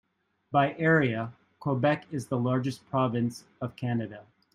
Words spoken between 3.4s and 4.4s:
of Canada.